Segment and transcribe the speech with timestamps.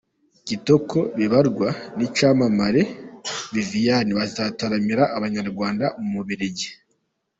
[0.45, 2.81] Kitoko Bibarwa n’icyamamare
[3.53, 6.69] Viviyane bazataramira Abanyarwanda mu Bubiligi